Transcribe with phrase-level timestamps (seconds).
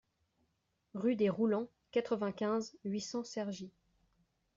[0.95, 3.69] Rue des Roulants, quatre-vingt-quinze, huit cents Cergy